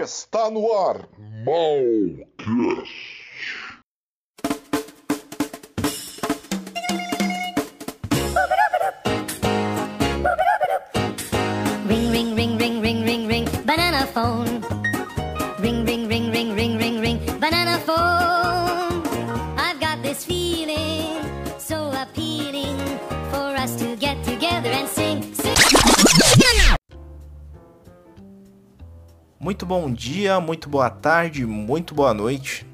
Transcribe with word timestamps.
Está 0.00 0.50
no 0.50 0.72
ar 0.72 1.06
Malcast. 1.44 2.88
Ring, 11.86 12.10
ring, 12.10 12.34
ring, 12.34 12.56
ring, 12.58 12.80
ring, 12.80 13.04
ring, 13.04 13.28
ring, 13.28 13.44
banana 13.66 14.06
phone. 14.06 14.62
Ring, 15.60 15.84
ring, 15.84 16.08
ring, 16.08 16.32
ring, 16.32 16.54
ring, 16.54 16.78
ring, 16.78 17.00
ring, 17.00 17.18
banana 17.38 17.78
phone. 17.78 19.02
I've 19.58 19.78
got 19.78 20.02
this 20.02 20.24
feeling 20.24 21.20
so 21.58 21.92
appealing 21.92 22.78
for 23.30 23.54
us 23.62 23.76
to 23.76 23.94
get 23.96 24.24
together 24.24 24.70
and 24.70 24.88
sing, 24.88 25.01
Muito 29.42 29.66
bom 29.66 29.92
dia, 29.92 30.38
muito 30.38 30.68
boa 30.68 30.88
tarde, 30.88 31.44
muito 31.44 31.96
boa 31.96 32.14
noite. 32.14 32.64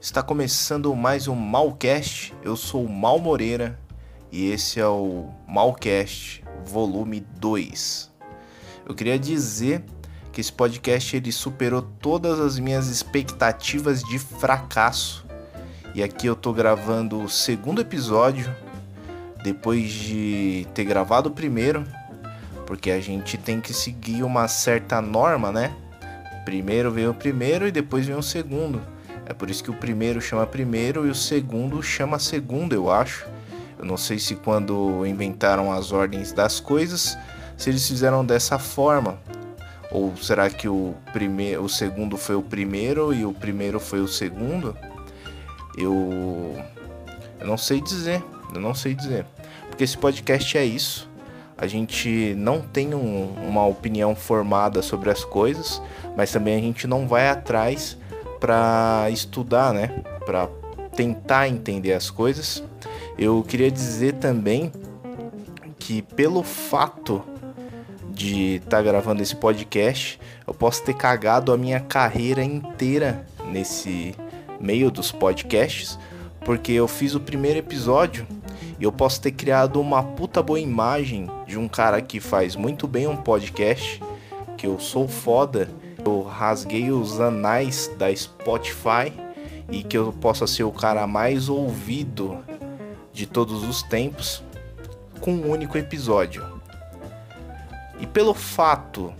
Está 0.00 0.20
começando 0.20 0.92
mais 0.96 1.28
um 1.28 1.34
Malcast. 1.36 2.34
Eu 2.42 2.56
sou 2.56 2.84
o 2.84 2.92
Mal 2.92 3.20
Moreira 3.20 3.78
e 4.32 4.50
esse 4.50 4.80
é 4.80 4.86
o 4.88 5.28
Malcast 5.46 6.42
volume 6.64 7.20
2. 7.38 8.12
Eu 8.84 8.96
queria 8.96 9.16
dizer 9.16 9.84
que 10.32 10.40
esse 10.40 10.52
podcast 10.52 11.16
ele 11.16 11.30
superou 11.30 11.82
todas 11.82 12.40
as 12.40 12.58
minhas 12.58 12.88
expectativas 12.88 14.02
de 14.02 14.18
fracasso. 14.18 15.24
E 15.94 16.02
aqui 16.02 16.26
eu 16.26 16.34
tô 16.34 16.52
gravando 16.52 17.22
o 17.22 17.28
segundo 17.28 17.80
episódio 17.80 18.52
depois 19.44 19.88
de 19.88 20.66
ter 20.74 20.82
gravado 20.82 21.28
o 21.28 21.32
primeiro 21.32 21.86
porque 22.66 22.90
a 22.90 23.00
gente 23.00 23.38
tem 23.38 23.60
que 23.60 23.72
seguir 23.72 24.22
uma 24.22 24.48
certa 24.48 25.00
norma, 25.00 25.52
né? 25.52 25.72
Primeiro 26.44 26.90
vem 26.90 27.08
o 27.08 27.14
primeiro 27.14 27.66
e 27.66 27.70
depois 27.70 28.06
vem 28.06 28.16
o 28.16 28.22
segundo. 28.22 28.82
É 29.24 29.32
por 29.32 29.48
isso 29.48 29.62
que 29.62 29.70
o 29.70 29.74
primeiro 29.74 30.20
chama 30.20 30.46
primeiro 30.46 31.06
e 31.06 31.10
o 31.10 31.14
segundo 31.14 31.82
chama 31.82 32.18
segundo, 32.18 32.74
eu 32.74 32.90
acho. 32.90 33.26
Eu 33.78 33.84
não 33.84 33.96
sei 33.96 34.18
se 34.18 34.34
quando 34.34 35.04
inventaram 35.06 35.72
as 35.72 35.92
ordens 35.92 36.32
das 36.32 36.60
coisas, 36.60 37.16
se 37.56 37.70
eles 37.70 37.86
fizeram 37.86 38.24
dessa 38.24 38.58
forma. 38.58 39.18
Ou 39.90 40.16
será 40.16 40.50
que 40.50 40.68
o 40.68 40.94
primeiro, 41.12 41.62
o 41.62 41.68
segundo 41.68 42.16
foi 42.16 42.34
o 42.34 42.42
primeiro 42.42 43.14
e 43.14 43.24
o 43.24 43.32
primeiro 43.32 43.78
foi 43.78 44.00
o 44.00 44.08
segundo? 44.08 44.76
Eu 45.76 46.56
eu 47.38 47.46
não 47.46 47.56
sei 47.56 47.80
dizer, 47.80 48.22
eu 48.54 48.60
não 48.60 48.74
sei 48.74 48.94
dizer. 48.94 49.26
Porque 49.68 49.84
esse 49.84 49.96
podcast 49.96 50.56
é 50.56 50.64
isso 50.64 51.08
a 51.58 51.66
gente 51.66 52.34
não 52.36 52.60
tem 52.60 52.94
um, 52.94 53.32
uma 53.48 53.66
opinião 53.66 54.14
formada 54.14 54.82
sobre 54.82 55.10
as 55.10 55.24
coisas, 55.24 55.80
mas 56.16 56.30
também 56.30 56.54
a 56.56 56.60
gente 56.60 56.86
não 56.86 57.08
vai 57.08 57.28
atrás 57.28 57.96
para 58.38 59.08
estudar, 59.10 59.72
né? 59.72 60.02
Para 60.24 60.48
tentar 60.94 61.48
entender 61.48 61.94
as 61.94 62.10
coisas. 62.10 62.62
Eu 63.18 63.42
queria 63.42 63.70
dizer 63.70 64.14
também 64.14 64.70
que 65.78 66.02
pelo 66.02 66.42
fato 66.42 67.22
de 68.10 68.56
estar 68.56 68.78
tá 68.78 68.82
gravando 68.82 69.22
esse 69.22 69.36
podcast, 69.36 70.20
eu 70.46 70.52
posso 70.52 70.82
ter 70.82 70.94
cagado 70.94 71.52
a 71.52 71.56
minha 71.56 71.80
carreira 71.80 72.42
inteira 72.42 73.26
nesse 73.46 74.14
meio 74.60 74.90
dos 74.90 75.10
podcasts, 75.12 75.98
porque 76.40 76.72
eu 76.72 76.88
fiz 76.88 77.14
o 77.14 77.20
primeiro 77.20 77.58
episódio 77.58 78.26
e 78.78 78.84
eu 78.84 78.92
posso 78.92 79.20
ter 79.20 79.32
criado 79.32 79.80
uma 79.80 80.02
puta 80.02 80.42
boa 80.42 80.60
imagem 80.60 81.28
de 81.46 81.58
um 81.58 81.68
cara 81.68 82.00
que 82.02 82.20
faz 82.20 82.56
muito 82.56 82.86
bem 82.86 83.06
um 83.06 83.16
podcast, 83.16 84.02
que 84.56 84.66
eu 84.66 84.78
sou 84.78 85.06
foda, 85.06 85.68
eu 86.04 86.22
rasguei 86.22 86.90
os 86.90 87.20
anais 87.20 87.90
da 87.98 88.14
Spotify 88.14 89.12
e 89.70 89.82
que 89.82 89.96
eu 89.96 90.12
possa 90.12 90.46
ser 90.46 90.64
o 90.64 90.72
cara 90.72 91.06
mais 91.06 91.48
ouvido 91.48 92.44
de 93.12 93.26
todos 93.26 93.62
os 93.64 93.82
tempos 93.82 94.42
com 95.20 95.32
um 95.32 95.50
único 95.50 95.78
episódio. 95.78 96.44
E 97.98 98.06
pelo 98.06 98.34
fato 98.34 99.12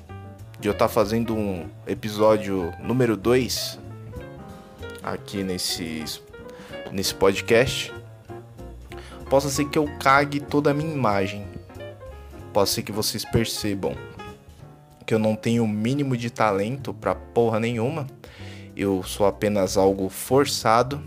de 0.60 0.68
eu 0.68 0.72
estar 0.72 0.88
tá 0.88 0.92
fazendo 0.92 1.34
um 1.34 1.66
episódio 1.86 2.72
número 2.80 3.16
2 3.16 3.78
aqui 5.02 5.42
nesse, 5.42 6.04
nesse 6.92 7.14
podcast, 7.14 7.92
Possa 9.28 9.48
ser 9.48 9.64
que 9.64 9.78
eu 9.78 9.88
cague 9.98 10.38
toda 10.38 10.70
a 10.70 10.74
minha 10.74 10.92
imagem. 10.92 11.44
Possa 12.56 12.76
ser 12.76 12.84
que 12.84 12.90
vocês 12.90 13.22
percebam 13.22 13.94
que 15.04 15.12
eu 15.12 15.18
não 15.18 15.36
tenho 15.36 15.62
o 15.62 15.68
mínimo 15.68 16.16
de 16.16 16.30
talento 16.30 16.94
para 16.94 17.14
porra 17.14 17.60
nenhuma. 17.60 18.06
Eu 18.74 19.02
sou 19.02 19.26
apenas 19.26 19.76
algo 19.76 20.08
forçado. 20.08 21.02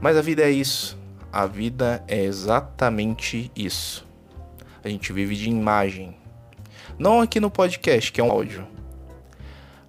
Mas 0.00 0.16
a 0.16 0.22
vida 0.22 0.42
é 0.42 0.50
isso. 0.50 0.98
A 1.32 1.46
vida 1.46 2.02
é 2.08 2.20
exatamente 2.20 3.48
isso. 3.54 4.04
A 4.82 4.88
gente 4.88 5.12
vive 5.12 5.36
de 5.36 5.48
imagem. 5.48 6.16
Não 6.98 7.20
aqui 7.20 7.38
no 7.38 7.48
podcast, 7.48 8.10
que 8.10 8.20
é 8.20 8.24
um 8.24 8.32
áudio. 8.32 8.66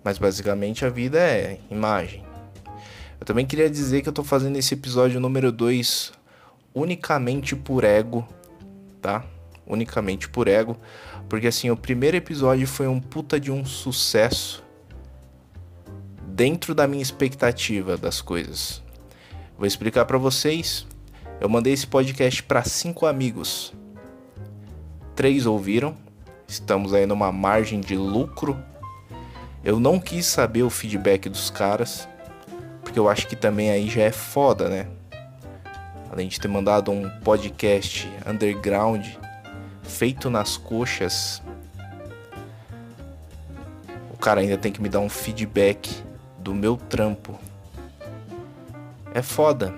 Mas 0.04 0.20
basicamente 0.20 0.86
a 0.86 0.90
vida 0.90 1.18
é 1.18 1.58
imagem. 1.72 2.24
Eu 3.20 3.26
também 3.26 3.48
queria 3.48 3.68
dizer 3.68 4.04
que 4.04 4.10
eu 4.10 4.14
tô 4.14 4.24
fazendo 4.24 4.58
esse 4.58 4.76
episódio 4.76 5.20
número 5.20 5.52
2 5.52 6.14
unicamente 6.72 7.56
por 7.56 7.84
ego, 7.84 8.28
tá? 9.02 9.26
Unicamente 9.72 10.28
por 10.28 10.48
ego, 10.48 10.78
porque 11.30 11.48
assim, 11.48 11.72
o 11.72 11.78
primeiro 11.78 12.18
episódio 12.18 12.68
foi 12.68 12.88
um 12.88 13.00
puta 13.00 13.40
de 13.40 13.52
um 13.52 13.66
sucesso 13.66 14.64
dentro 16.28 16.76
da 16.76 16.86
minha 16.86 17.02
expectativa 17.02 17.96
das 17.96 18.22
coisas. 18.22 18.84
Vou 19.58 19.66
explicar 19.66 20.06
para 20.06 20.18
vocês. 20.18 20.86
Eu 21.40 21.48
mandei 21.48 21.72
esse 21.72 21.88
podcast 21.88 22.44
para 22.44 22.64
cinco 22.64 23.06
amigos. 23.06 23.74
Três 25.16 25.46
ouviram. 25.46 25.96
Estamos 26.48 26.94
aí 26.94 27.06
numa 27.06 27.32
margem 27.32 27.80
de 27.80 27.96
lucro. 27.96 28.62
Eu 29.64 29.80
não 29.80 30.00
quis 30.00 30.26
saber 30.26 30.64
o 30.64 30.70
feedback 30.70 31.30
dos 31.30 31.50
caras, 31.50 32.10
porque 32.84 33.00
eu 33.00 33.08
acho 33.08 33.28
que 33.28 33.36
também 33.36 33.72
aí 33.72 33.90
já 33.90 34.02
é 34.02 34.12
foda, 34.12 34.68
né? 34.68 34.88
além 36.12 36.28
de 36.28 36.40
ter 36.40 36.50
mandado 36.50 36.92
um 36.92 37.10
podcast 37.22 38.08
underground 38.28 39.08
feito 39.84 40.30
nas 40.30 40.58
coxas, 40.58 41.42
o 44.12 44.18
cara 44.18 44.42
ainda 44.42 44.58
tem 44.58 44.72
que 44.72 44.82
me 44.82 44.90
dar 44.90 45.00
um 45.00 45.10
feedback 45.10 46.04
do 46.38 46.54
meu 46.54 46.78
trampo. 46.78 47.40
É 49.14 49.22
foda. 49.22 49.74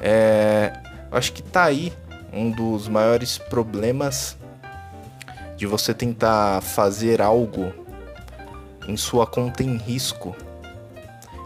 É, 0.00 0.72
acho 1.10 1.32
que 1.32 1.42
tá 1.42 1.64
aí 1.64 1.92
um 2.32 2.50
dos 2.50 2.88
maiores 2.88 3.38
problemas 3.38 4.36
de 5.56 5.66
você 5.66 5.92
tentar 5.92 6.60
fazer 6.60 7.20
algo 7.20 7.72
em 8.86 8.96
sua 8.96 9.26
conta 9.26 9.62
em 9.62 9.76
risco. 9.76 10.36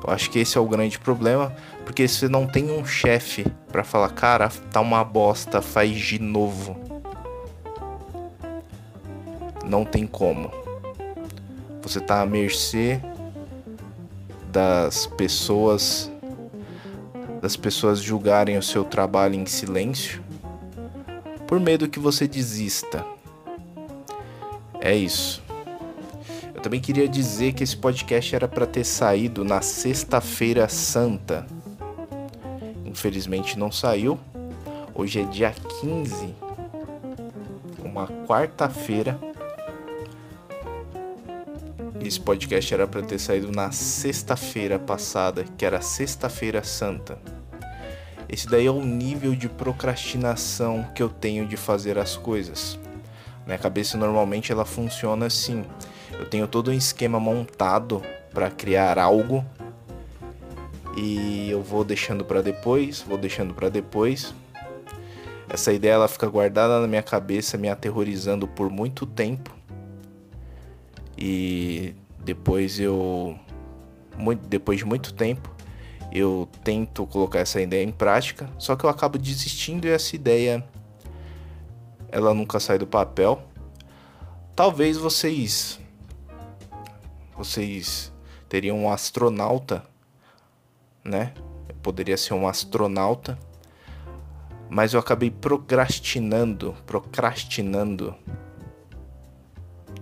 Eu 0.05 0.13
acho 0.13 0.31
que 0.31 0.41
esse 0.41 0.59
é 0.59 0.61
o 0.61 0.67
grande 0.67 0.99
problema, 0.99 1.55
porque 1.85 2.07
você 2.07 2.29
não 2.29 2.47
tem 2.47 2.71
um 2.71 2.85
chefe 2.85 3.47
para 3.71 3.85
falar, 3.85 4.11
cara, 4.11 4.51
tá 4.71 4.81
uma 4.81 5.03
bosta, 5.05 5.63
faz 5.63 5.99
de 5.99 6.19
novo. 6.19 6.92
Não 9.73 9.87
tem 9.87 10.07
como. 10.07 10.51
Você 11.81 11.99
tá 11.99 12.21
à 12.21 12.27
mercê 12.27 13.01
das 14.51 15.07
pessoas 15.07 16.13
das 17.41 17.57
pessoas 17.57 18.03
julgarem 18.03 18.59
o 18.59 18.63
seu 18.63 18.85
trabalho 18.85 19.35
em 19.35 19.47
silêncio 19.47 20.23
por 21.47 21.59
medo 21.59 21.89
que 21.89 21.99
você 21.99 22.29
desista. 22.29 23.03
É 24.79 24.95
isso. 24.95 25.43
Eu 26.55 26.61
também 26.61 26.79
queria 26.79 27.09
dizer 27.09 27.55
que 27.55 27.65
esse 27.65 27.75
podcast 27.75 28.37
era 28.37 28.47
para 28.47 28.67
ter 28.67 28.85
saído 28.85 29.43
na 29.43 29.63
Sexta-feira 29.63 30.69
Santa 30.69 31.47
infelizmente 32.85 33.59
não 33.59 33.73
saiu. 33.73 34.21
Hoje 34.95 35.23
é 35.23 35.25
dia 35.25 35.55
15, 35.81 36.35
uma 37.83 38.07
quarta-feira. 38.27 39.32
Esse 42.13 42.21
podcast 42.21 42.75
era 42.75 42.87
para 42.87 43.01
ter 43.01 43.19
saído 43.19 43.51
na 43.51 43.73
sexta-feira 43.73 44.79
passada, 44.79 45.47
que 45.57 45.65
era 45.65 45.81
Sexta-feira 45.81 46.63
Santa. 46.63 47.19
Esse 48.29 48.47
daí 48.47 48.67
é 48.67 48.71
o 48.71 48.83
nível 48.85 49.35
de 49.35 49.49
procrastinação 49.49 50.87
que 50.95 51.03
eu 51.03 51.09
tenho 51.09 51.49
de 51.49 51.57
fazer 51.57 51.97
as 51.97 52.15
coisas. 52.15 52.79
Minha 53.47 53.57
cabeça 53.57 53.97
normalmente 53.97 54.53
ela 54.53 54.67
funciona 54.67 55.25
assim. 55.25 55.65
Eu 56.13 56.29
tenho 56.29 56.47
todo 56.47 56.71
um 56.71 56.75
esquema 56.75 57.19
montado 57.19 58.03
para 58.31 58.51
criar 58.51 58.99
algo 58.99 59.43
e 60.95 61.49
eu 61.51 61.63
vou 61.63 61.83
deixando 61.83 62.27
para 62.27 62.43
depois, 62.43 63.01
vou 63.01 63.17
deixando 63.17 63.55
para 63.55 63.71
depois. 63.71 64.35
Essa 65.49 65.73
ideia 65.73 65.95
ela 65.95 66.09
fica 66.09 66.27
guardada 66.27 66.79
na 66.79 66.87
minha 66.87 67.03
cabeça, 67.03 67.57
me 67.57 67.71
aterrorizando 67.71 68.47
por 68.47 68.69
muito 68.69 69.07
tempo. 69.07 69.51
E 71.17 71.95
depois 72.25 72.79
eu 72.79 73.39
muito, 74.17 74.47
depois 74.47 74.79
de 74.79 74.85
muito 74.85 75.13
tempo 75.15 75.51
eu 76.13 76.49
tento 76.63 77.07
colocar 77.07 77.39
essa 77.39 77.61
ideia 77.61 77.83
em 77.83 77.91
prática, 77.91 78.49
só 78.59 78.77
que 78.77 78.85
eu 78.85 78.91
acabo 78.91 79.17
desistindo 79.19 79.87
e 79.87 79.91
essa 79.91 80.15
ideia 80.15 80.63
ela 82.11 82.35
nunca 82.35 82.61
sai 82.61 82.77
do 82.77 82.87
papel. 82.87 83.43
Talvez 84.55 84.99
vocês 84.99 85.81
vocês 87.35 88.13
teriam 88.49 88.79
um 88.79 88.93
astronauta, 88.93 89.83
né? 91.03 91.33
Eu 91.67 91.75
poderia 91.77 92.19
ser 92.19 92.35
um 92.35 92.47
astronauta, 92.47 93.39
mas 94.69 94.93
eu 94.93 95.01
acabei 95.01 95.31
procrastinando, 95.31 96.77
procrastinando 96.87 98.15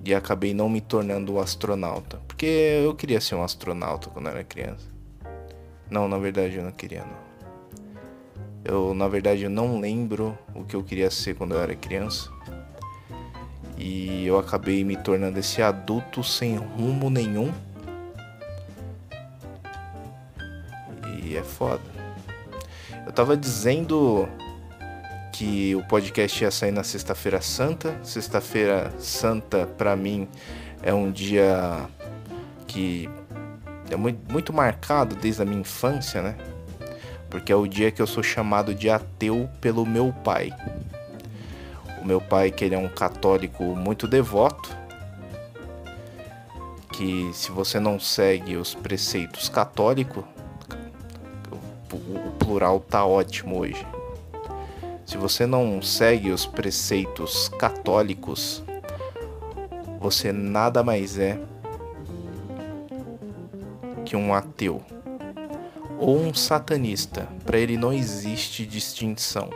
e 0.04 0.14
acabei 0.14 0.54
não 0.54 0.68
me 0.68 0.80
tornando 0.80 1.34
um 1.34 1.40
astronauta, 1.40 2.20
porque 2.26 2.80
eu 2.84 2.94
queria 2.94 3.20
ser 3.20 3.34
um 3.34 3.42
astronauta 3.42 4.08
quando 4.10 4.28
era 4.28 4.42
criança. 4.42 4.86
Não, 5.90 6.08
na 6.08 6.18
verdade 6.18 6.56
eu 6.56 6.64
não 6.64 6.72
queria 6.72 7.00
não. 7.00 7.30
Eu, 8.64 8.92
na 8.94 9.08
verdade, 9.08 9.42
eu 9.42 9.50
não 9.50 9.80
lembro 9.80 10.38
o 10.54 10.64
que 10.64 10.76
eu 10.76 10.84
queria 10.84 11.10
ser 11.10 11.34
quando 11.34 11.54
eu 11.54 11.60
era 11.60 11.74
criança. 11.74 12.30
E 13.78 14.26
eu 14.26 14.38
acabei 14.38 14.84
me 14.84 14.96
tornando 14.96 15.38
esse 15.38 15.62
adulto 15.62 16.22
sem 16.22 16.56
rumo 16.56 17.08
nenhum. 17.08 17.50
E 21.24 21.36
é 21.36 21.42
foda. 21.42 21.82
Eu 23.06 23.12
tava 23.12 23.34
dizendo 23.36 24.28
que 25.40 25.74
o 25.74 25.82
podcast 25.82 26.44
ia 26.44 26.50
sair 26.50 26.70
na 26.70 26.84
Sexta-feira 26.84 27.40
Santa. 27.40 27.98
Sexta-feira 28.02 28.92
Santa, 28.98 29.66
para 29.66 29.96
mim, 29.96 30.28
é 30.82 30.92
um 30.92 31.10
dia 31.10 31.88
que 32.66 33.08
é 33.90 33.96
muito, 33.96 34.30
muito 34.30 34.52
marcado 34.52 35.16
desde 35.16 35.40
a 35.40 35.46
minha 35.46 35.62
infância, 35.62 36.20
né? 36.20 36.36
Porque 37.30 37.50
é 37.50 37.56
o 37.56 37.66
dia 37.66 37.90
que 37.90 38.02
eu 38.02 38.06
sou 38.06 38.22
chamado 38.22 38.74
de 38.74 38.90
ateu 38.90 39.48
pelo 39.62 39.86
meu 39.86 40.12
pai. 40.12 40.52
O 42.02 42.04
meu 42.04 42.20
pai, 42.20 42.50
que 42.50 42.62
ele 42.62 42.74
é 42.74 42.78
um 42.78 42.90
católico 42.90 43.64
muito 43.64 44.06
devoto, 44.06 44.68
que 46.92 47.30
se 47.32 47.50
você 47.50 47.80
não 47.80 47.98
segue 47.98 48.58
os 48.58 48.74
preceitos 48.74 49.48
católicos, 49.48 50.22
o 51.90 52.30
plural 52.32 52.78
tá 52.78 53.06
ótimo 53.06 53.60
hoje. 53.60 53.86
Se 55.10 55.16
você 55.18 55.44
não 55.44 55.82
segue 55.82 56.30
os 56.30 56.46
preceitos 56.46 57.48
católicos, 57.58 58.62
você 59.98 60.30
nada 60.30 60.84
mais 60.84 61.18
é 61.18 61.36
que 64.04 64.14
um 64.14 64.32
ateu 64.32 64.80
ou 65.98 66.16
um 66.16 66.32
satanista. 66.32 67.26
Para 67.44 67.58
ele 67.58 67.76
não 67.76 67.92
existe 67.92 68.64
distinção. 68.64 69.50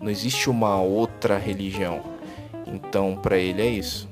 Não 0.00 0.10
existe 0.10 0.50
uma 0.50 0.82
outra 0.82 1.38
religião. 1.38 2.00
Então, 2.66 3.14
para 3.14 3.38
ele 3.38 3.62
é 3.62 3.70
isso. 3.70 4.08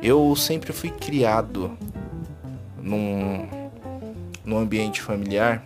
Eu 0.00 0.36
sempre 0.36 0.72
fui 0.72 0.90
criado 0.90 1.76
num, 2.80 3.48
num 4.44 4.58
ambiente 4.58 5.02
familiar. 5.02 5.60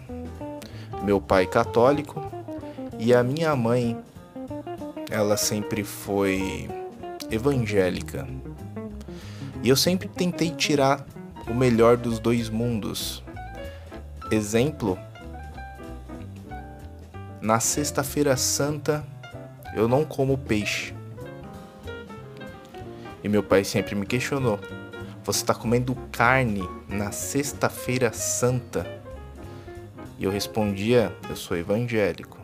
Meu 1.04 1.20
pai 1.20 1.46
católico 1.46 2.25
e 2.98 3.14
a 3.14 3.22
minha 3.22 3.54
mãe, 3.54 3.96
ela 5.10 5.36
sempre 5.36 5.84
foi 5.84 6.68
evangélica. 7.30 8.26
E 9.62 9.68
eu 9.68 9.76
sempre 9.76 10.08
tentei 10.08 10.50
tirar 10.50 11.04
o 11.48 11.54
melhor 11.54 11.96
dos 11.96 12.18
dois 12.18 12.48
mundos 12.48 13.24
Exemplo, 14.28 14.98
na 17.40 17.60
Sexta-feira 17.60 18.36
Santa 18.36 19.06
eu 19.76 19.86
não 19.86 20.04
como 20.04 20.36
peixe. 20.36 20.92
E 23.22 23.28
meu 23.28 23.44
pai 23.44 23.62
sempre 23.62 23.94
me 23.94 24.04
questionou: 24.04 24.58
Você 25.22 25.42
está 25.42 25.54
comendo 25.54 25.94
carne 26.10 26.68
na 26.88 27.12
Sexta-feira 27.12 28.12
Santa? 28.12 28.84
E 30.18 30.24
eu 30.24 30.30
respondia: 30.32 31.14
Eu 31.30 31.36
sou 31.36 31.56
evangélico. 31.56 32.35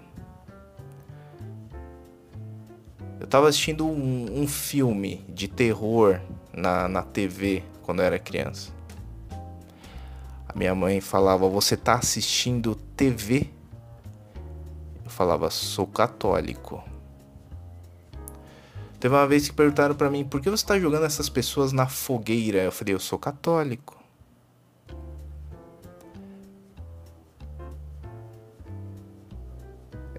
Eu 3.32 3.38
estava 3.38 3.48
assistindo 3.48 3.86
um, 3.86 4.42
um, 4.42 4.46
filme 4.46 5.24
de 5.26 5.48
terror 5.48 6.20
na, 6.52 6.86
na 6.86 7.00
TV 7.00 7.64
quando 7.80 8.00
eu 8.00 8.04
era 8.04 8.18
criança. 8.18 8.70
A 10.46 10.52
minha 10.54 10.74
mãe 10.74 11.00
falava: 11.00 11.48
Você 11.48 11.74
tá 11.74 11.94
assistindo 11.94 12.74
TV? 12.94 13.48
Eu 15.02 15.10
falava: 15.10 15.48
Sou 15.48 15.86
católico. 15.86 16.84
Teve 19.00 19.14
uma 19.14 19.26
vez 19.26 19.48
que 19.48 19.54
perguntaram 19.54 19.94
para 19.94 20.10
mim: 20.10 20.26
Por 20.26 20.42
que 20.42 20.50
você 20.50 20.66
tá 20.66 20.78
jogando 20.78 21.06
essas 21.06 21.30
pessoas 21.30 21.72
na 21.72 21.88
fogueira? 21.88 22.58
Eu 22.58 22.70
falei: 22.70 22.92
Eu 22.92 23.00
sou 23.00 23.18
católico. 23.18 23.98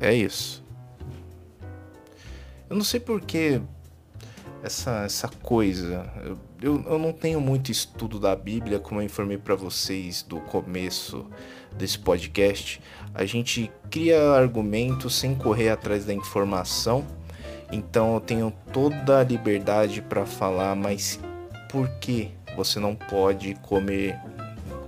É 0.01 0.11
isso. 0.11 0.62
Eu 2.73 2.77
não 2.77 2.83
sei 2.83 2.99
por 2.99 3.21
que 3.21 3.61
essa, 4.63 5.03
essa 5.03 5.27
coisa. 5.27 6.11
Eu, 6.23 6.39
eu, 6.59 6.83
eu, 6.93 6.97
não 6.97 7.13
tenho 7.13 7.39
muito 7.39 7.71
estudo 7.71 8.19
da 8.19 8.35
Bíblia, 8.35 8.79
como 8.79 8.99
eu 8.99 9.05
informei 9.05 9.37
para 9.37 9.53
vocês 9.53 10.23
do 10.23 10.39
começo 10.39 11.23
desse 11.77 11.99
podcast. 11.99 12.81
A 13.13 13.25
gente 13.25 13.71
cria 13.91 14.19
argumentos 14.31 15.13
sem 15.13 15.35
correr 15.35 15.69
atrás 15.69 16.03
da 16.03 16.15
informação. 16.15 17.05
Então 17.71 18.15
eu 18.15 18.19
tenho 18.19 18.51
toda 18.71 19.19
a 19.19 19.23
liberdade 19.23 20.01
para 20.01 20.25
falar, 20.25 20.75
mas 20.75 21.19
por 21.69 21.87
que 21.99 22.31
você 22.55 22.79
não 22.79 22.95
pode 22.95 23.53
comer 23.61 24.19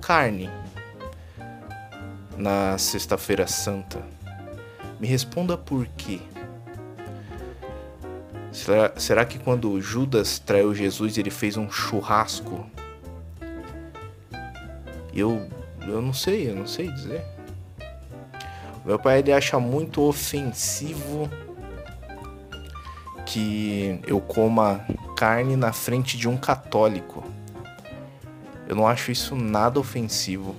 carne 0.02 0.50
na 2.36 2.80
Sexta-feira 2.80 3.46
Santa? 3.46 4.02
Me 5.00 5.06
responda 5.06 5.56
por 5.56 5.86
quê. 5.96 6.20
Será, 8.56 8.94
será 8.96 9.26
que 9.26 9.38
quando 9.38 9.82
Judas 9.82 10.40
traiu 10.40 10.74
Jesus 10.74 11.18
ele 11.18 11.30
fez 11.30 11.58
um 11.58 11.70
churrasco? 11.70 12.66
Eu, 15.14 15.50
eu 15.82 16.02
não 16.02 16.14
sei, 16.14 16.50
eu 16.50 16.56
não 16.56 16.66
sei 16.66 16.90
dizer. 16.90 17.22
Meu 18.86 18.98
pai 18.98 19.20
ele 19.20 19.34
acha 19.34 19.60
muito 19.60 20.02
ofensivo 20.02 21.30
que 23.26 24.00
eu 24.08 24.22
coma 24.22 24.86
carne 25.18 25.58
na 25.58 25.74
frente 25.74 26.16
de 26.18 26.30
um 26.30 26.38
católico. 26.38 27.26
Eu 28.70 28.76
não 28.78 28.88
acho 28.88 29.12
isso 29.12 29.36
nada 29.36 29.82
ofensivo. 29.82 30.56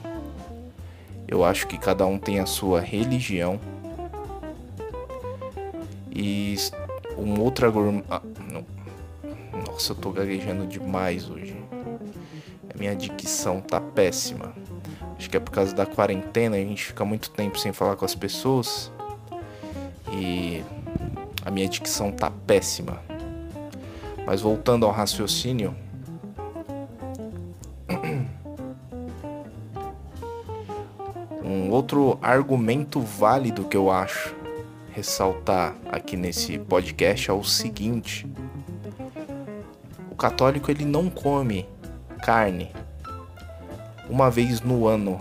Eu 1.27 1.43
acho 1.43 1.67
que 1.67 1.79
cada 1.79 2.05
um 2.05 2.19
tem 2.19 2.41
a 2.41 2.47
sua 2.47 2.79
religião. 2.79 3.59
E 6.15 6.57
um 7.17 7.41
outro 7.41 7.67
argumento. 7.67 8.07
Ah, 8.11 8.23
Nossa, 9.67 9.93
eu 9.93 9.97
tô 9.97 10.11
gaguejando 10.11 10.67
demais 10.67 11.29
hoje. 11.31 11.57
A 12.75 12.79
minha 12.79 12.95
dicção 12.95 13.61
tá 13.61 13.81
péssima. 13.81 14.55
Acho 15.19 15.31
que 15.31 15.37
é 15.37 15.41
por 15.41 15.51
causa 15.51 15.75
da 15.75 15.87
quarentena, 15.87 16.57
a 16.57 16.61
gente 16.61 16.85
fica 16.85 17.05
muito 17.05 17.31
tempo 17.31 17.59
sem 17.59 17.73
falar 17.73 17.97
com 17.97 18.05
as 18.05 18.15
pessoas. 18.15 18.93
E 20.13 20.63
a 21.45 21.51
minha 21.51 21.69
dicção 21.69 22.13
tá 22.13 22.31
péssima. 22.31 23.01
Mas 24.27 24.43
voltando 24.43 24.85
ao 24.85 24.93
raciocínio. 24.93 25.75
Um 31.43 31.71
outro 31.71 32.19
argumento 32.21 33.01
válido 33.01 33.65
que 33.65 33.77
eu 33.77 33.91
acho 33.91 34.35
ressaltar 34.97 35.77
aqui 35.93 36.17
nesse 36.17 36.59
podcast 36.59 37.31
é 37.31 37.33
o 37.35 37.45
seguinte: 37.45 38.27
o 40.11 40.15
católico 40.15 40.71
ele 40.71 40.87
não 40.87 41.11
come 41.11 41.69
carne 42.23 42.73
uma 44.09 44.31
vez 44.31 44.63
no 44.63 44.87
ano 44.87 45.21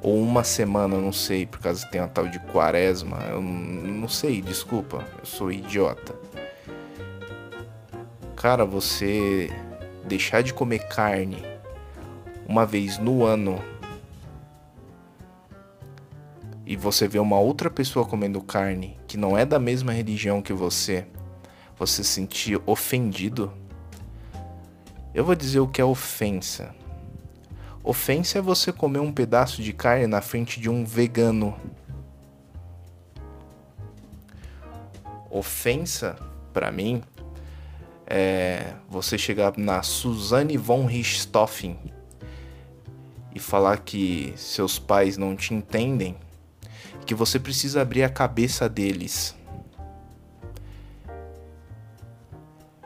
ou 0.00 0.18
uma 0.18 0.42
semana, 0.42 0.96
não 0.96 1.12
sei, 1.12 1.44
por 1.44 1.60
causa 1.60 1.86
tem 1.88 2.00
uma 2.00 2.08
tal 2.08 2.26
de 2.26 2.38
quaresma, 2.38 3.18
eu 3.30 3.42
não 3.42 4.08
sei, 4.08 4.40
desculpa, 4.40 5.04
eu 5.18 5.26
sou 5.26 5.52
idiota. 5.52 6.14
Cara, 8.34 8.64
você 8.64 9.50
deixar 10.06 10.42
de 10.42 10.54
comer 10.54 10.88
carne 10.88 11.44
uma 12.48 12.64
vez 12.64 12.96
no 12.96 13.22
ano 13.22 13.62
e 16.72 16.76
você 16.76 17.06
vê 17.06 17.18
uma 17.18 17.38
outra 17.38 17.68
pessoa 17.68 18.06
comendo 18.06 18.40
carne 18.40 18.98
que 19.06 19.18
não 19.18 19.36
é 19.36 19.44
da 19.44 19.58
mesma 19.58 19.92
religião 19.92 20.40
que 20.40 20.54
você, 20.54 21.06
você 21.76 22.02
se 22.02 22.08
sentir 22.08 22.58
ofendido, 22.64 23.52
Eu 25.14 25.22
vou 25.22 25.34
dizer 25.34 25.60
o 25.60 25.68
que 25.68 25.82
é 25.82 25.84
ofensa. 25.84 26.74
Ofensa 27.84 28.38
é 28.38 28.40
você 28.40 28.72
comer 28.72 29.00
um 29.00 29.12
pedaço 29.12 29.60
de 29.60 29.74
carne 29.74 30.06
na 30.06 30.22
frente 30.22 30.58
de 30.58 30.70
um 30.70 30.82
vegano. 30.82 31.54
Ofensa, 35.30 36.16
para 36.54 36.72
mim, 36.72 37.02
é 38.06 38.72
você 38.88 39.18
chegar 39.18 39.58
na 39.58 39.82
Suzanne 39.82 40.56
von 40.56 40.86
Richthofen 40.86 41.78
e 43.34 43.38
falar 43.38 43.80
que 43.80 44.32
seus 44.38 44.78
pais 44.78 45.18
não 45.18 45.36
te 45.36 45.52
entendem, 45.52 46.16
que 47.06 47.14
você 47.14 47.38
precisa 47.38 47.82
abrir 47.82 48.02
a 48.02 48.08
cabeça 48.08 48.68
deles. 48.68 49.34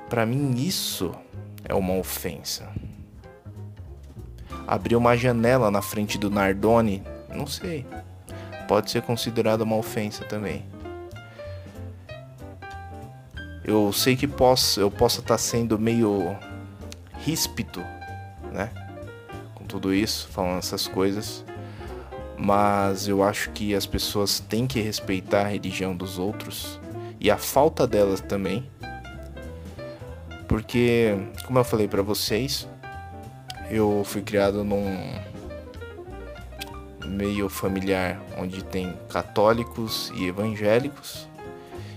Para 0.09 0.25
mim 0.25 0.55
isso 0.57 1.13
é 1.65 1.75
uma 1.75 1.95
ofensa. 1.95 2.69
Abrir 4.67 4.97
uma 4.97 5.17
janela 5.17 5.71
na 5.71 5.83
frente 5.83 6.17
do 6.19 6.31
Nardone, 6.31 7.03
não 7.35 7.47
sei. 7.47 7.87
Pode 8.67 8.91
ser 8.91 9.03
considerado 9.03 9.63
uma 9.63 9.77
ofensa 9.77 10.25
também. 10.25 10.65
Eu 13.65 13.93
sei 13.93 14.17
que 14.17 14.29
posso, 14.29 14.81
eu 14.81 14.91
posso 14.91 15.21
estar 15.21 15.35
tá 15.35 15.39
sendo 15.39 15.77
meio 15.77 16.37
ríspido, 17.19 17.81
né? 18.53 18.71
Com 19.57 19.65
tudo 19.65 19.93
isso, 19.93 20.29
falando 20.29 20.59
essas 20.59 20.87
coisas. 20.87 21.45
Mas 22.39 23.09
eu 23.09 23.23
acho 23.23 23.51
que 23.51 23.75
as 23.75 23.87
pessoas 23.87 24.41
têm 24.41 24.67
que 24.67 24.81
respeitar 24.81 25.43
a 25.43 25.49
religião 25.49 25.97
dos 25.97 26.19
outros 26.19 26.79
e 27.19 27.31
a 27.31 27.37
falta 27.37 27.87
delas 27.87 28.21
também. 28.21 28.69
Porque, 30.47 31.17
como 31.47 31.59
eu 31.59 31.65
falei 31.65 31.89
para 31.89 32.03
vocês, 32.03 32.69
eu 33.71 34.03
fui 34.05 34.23
criado 34.23 34.63
num 34.63 34.87
meio 37.07 37.49
familiar 37.49 38.21
onde 38.37 38.63
tem 38.63 38.95
católicos 39.09 40.13
e 40.17 40.27
evangélicos 40.27 41.29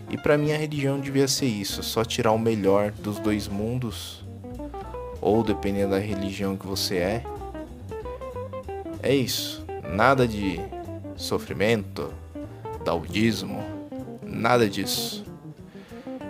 e 0.09 0.17
para 0.17 0.37
mim 0.37 0.51
a 0.51 0.57
religião 0.57 0.99
devia 0.99 1.27
ser 1.27 1.45
isso, 1.45 1.83
só 1.83 2.03
tirar 2.03 2.31
o 2.31 2.39
melhor 2.39 2.91
dos 2.91 3.19
dois 3.19 3.47
mundos, 3.47 4.23
ou 5.21 5.43
dependendo 5.43 5.91
da 5.91 5.99
religião 5.99 6.57
que 6.57 6.65
você 6.65 6.97
é. 6.97 7.23
É 9.03 9.13
isso. 9.13 9.58
Nada 9.93 10.27
de 10.27 10.59
sofrimento, 11.15 12.13
daudismo, 12.83 13.63
nada 14.23 14.69
disso. 14.69 15.25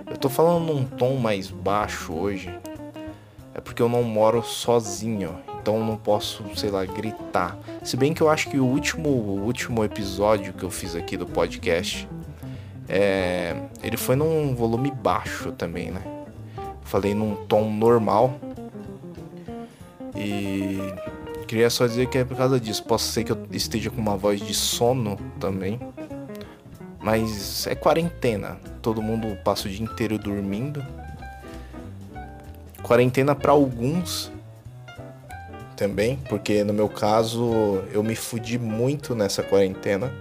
Eu 0.09 0.17
tô 0.17 0.29
falando 0.29 0.65
num 0.65 0.85
tom 0.85 1.15
mais 1.15 1.51
baixo 1.51 2.13
hoje, 2.13 2.49
é 3.53 3.61
porque 3.61 3.81
eu 3.81 3.89
não 3.89 4.03
moro 4.03 4.41
sozinho, 4.41 5.37
então 5.61 5.83
não 5.85 5.97
posso, 5.97 6.43
sei 6.55 6.69
lá, 6.69 6.85
gritar. 6.85 7.57
Se 7.83 7.95
bem 7.95 8.13
que 8.13 8.21
eu 8.21 8.29
acho 8.29 8.49
que 8.49 8.57
o 8.57 8.65
último, 8.65 9.09
o 9.09 9.41
último 9.43 9.83
episódio 9.83 10.53
que 10.53 10.63
eu 10.63 10.71
fiz 10.71 10.95
aqui 10.95 11.15
do 11.15 11.25
podcast 11.25 12.07
é, 12.91 13.55
ele 13.83 13.97
foi 13.97 14.15
num 14.15 14.55
volume 14.55 14.89
baixo 14.89 15.51
também, 15.51 15.91
né? 15.91 16.01
Falei 16.81 17.13
num 17.13 17.35
tom 17.45 17.71
normal. 17.71 18.33
E 20.15 20.79
queria 21.49 21.69
só 21.71 21.87
dizer 21.87 22.07
que 22.07 22.19
é 22.19 22.23
por 22.23 22.37
causa 22.37 22.59
disso. 22.59 22.83
Posso 22.83 23.11
ser 23.11 23.23
que 23.23 23.31
eu 23.31 23.47
esteja 23.51 23.89
com 23.89 23.99
uma 23.99 24.15
voz 24.15 24.39
de 24.39 24.53
sono 24.53 25.17
também. 25.39 25.79
Mas 26.99 27.65
é 27.65 27.73
quarentena. 27.73 28.59
Todo 28.83 29.01
mundo 29.01 29.35
passa 29.43 29.67
o 29.67 29.71
dia 29.71 29.83
inteiro 29.83 30.19
dormindo. 30.19 30.85
Quarentena 32.83 33.33
para 33.33 33.51
alguns 33.51 34.31
também, 35.75 36.17
porque 36.29 36.63
no 36.63 36.73
meu 36.73 36.87
caso 36.87 37.81
eu 37.91 38.03
me 38.03 38.15
fudi 38.15 38.59
muito 38.59 39.15
nessa 39.15 39.41
quarentena. 39.41 40.13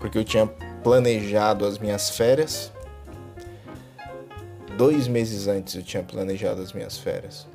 Porque 0.00 0.18
eu 0.18 0.24
tinha 0.24 0.48
planejado 0.82 1.64
as 1.64 1.78
minhas 1.78 2.10
férias. 2.10 2.72
Dois 4.76 5.06
meses 5.06 5.46
antes 5.46 5.76
eu 5.76 5.82
tinha 5.82 6.02
planejado 6.02 6.60
as 6.60 6.72
minhas 6.72 6.98
férias. 6.98 7.46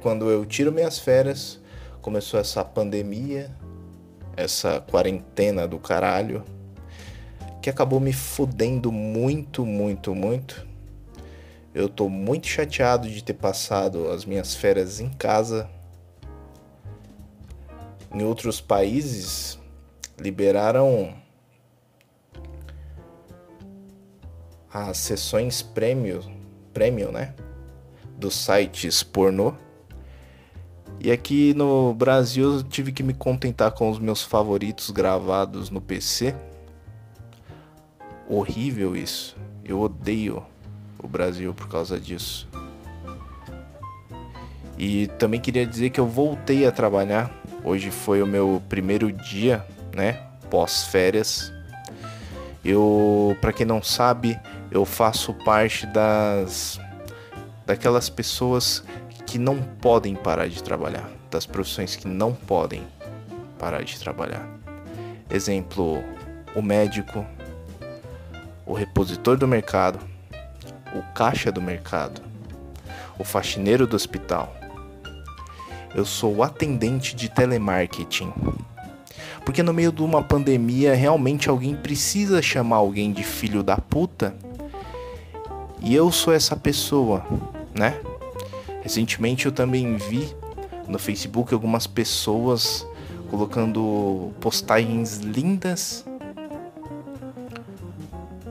Quando 0.00 0.30
eu 0.30 0.46
tiro 0.46 0.72
minhas 0.72 0.98
férias, 0.98 1.60
começou 2.00 2.40
essa 2.40 2.64
pandemia, 2.64 3.50
essa 4.34 4.80
quarentena 4.80 5.68
do 5.68 5.78
caralho, 5.78 6.42
que 7.60 7.68
acabou 7.68 8.00
me 8.00 8.12
fudendo 8.12 8.90
muito, 8.90 9.66
muito, 9.66 10.14
muito. 10.14 10.66
Eu 11.74 11.88
tô 11.88 12.08
muito 12.08 12.46
chateado 12.46 13.10
de 13.10 13.22
ter 13.22 13.34
passado 13.34 14.08
as 14.08 14.24
minhas 14.24 14.54
férias 14.54 15.00
em 15.00 15.10
casa. 15.10 15.68
Em 18.12 18.22
outros 18.22 18.60
países 18.60 19.58
liberaram 20.18 21.14
as 24.72 24.96
sessões 24.96 25.60
prêmio, 25.60 26.24
prêmio, 26.72 27.12
né? 27.12 27.34
Dos 28.16 28.34
sites 28.34 29.02
pornô. 29.02 29.54
E 30.98 31.10
aqui 31.10 31.54
no 31.54 31.94
Brasil 31.94 32.54
eu 32.54 32.62
tive 32.62 32.92
que 32.92 33.02
me 33.02 33.14
contentar 33.14 33.70
com 33.72 33.88
os 33.88 33.98
meus 33.98 34.22
favoritos 34.22 34.90
gravados 34.90 35.70
no 35.70 35.80
PC. 35.80 36.34
Horrível 38.28 38.96
isso. 38.96 39.36
Eu 39.64 39.80
odeio 39.80 40.42
o 41.02 41.08
Brasil 41.08 41.54
por 41.54 41.68
causa 41.68 41.98
disso. 41.98 42.48
E 44.76 45.06
também 45.18 45.40
queria 45.40 45.66
dizer 45.66 45.90
que 45.90 46.00
eu 46.00 46.06
voltei 46.06 46.66
a 46.66 46.72
trabalhar. 46.72 47.30
Hoje 47.62 47.90
foi 47.90 48.22
o 48.22 48.26
meu 48.26 48.62
primeiro 48.68 49.12
dia, 49.12 49.64
né? 49.94 50.14
Pós-férias. 50.48 51.52
Eu, 52.64 53.36
para 53.40 53.52
quem 53.52 53.66
não 53.66 53.82
sabe, 53.82 54.38
eu 54.70 54.84
faço 54.84 55.32
parte 55.44 55.86
das 55.86 56.80
daquelas 57.66 58.08
pessoas 58.08 58.82
que 59.30 59.38
não 59.38 59.62
podem 59.62 60.16
parar 60.16 60.48
de 60.48 60.60
trabalhar, 60.60 61.08
das 61.30 61.46
profissões 61.46 61.94
que 61.94 62.08
não 62.08 62.34
podem 62.34 62.82
parar 63.60 63.84
de 63.84 63.96
trabalhar. 63.96 64.44
Exemplo, 65.30 66.02
o 66.52 66.60
médico, 66.60 67.24
o 68.66 68.72
repositor 68.72 69.36
do 69.36 69.46
mercado, 69.46 70.00
o 70.92 71.14
caixa 71.14 71.52
do 71.52 71.62
mercado, 71.62 72.20
o 73.20 73.22
faxineiro 73.22 73.86
do 73.86 73.94
hospital. 73.94 74.52
Eu 75.94 76.04
sou 76.04 76.34
o 76.34 76.42
atendente 76.42 77.14
de 77.14 77.28
telemarketing. 77.28 78.32
Porque 79.44 79.62
no 79.62 79.72
meio 79.72 79.92
de 79.92 80.02
uma 80.02 80.24
pandemia, 80.24 80.92
realmente 80.92 81.48
alguém 81.48 81.76
precisa 81.76 82.42
chamar 82.42 82.78
alguém 82.78 83.12
de 83.12 83.22
filho 83.22 83.62
da 83.62 83.76
puta 83.76 84.34
e 85.80 85.94
eu 85.94 86.10
sou 86.10 86.34
essa 86.34 86.56
pessoa, 86.56 87.24
né? 87.72 87.94
Recentemente 88.90 89.46
eu 89.46 89.52
também 89.52 89.96
vi 89.96 90.34
no 90.88 90.98
Facebook 90.98 91.54
algumas 91.54 91.86
pessoas 91.86 92.84
colocando 93.30 94.32
postagens 94.40 95.18
lindas 95.18 96.04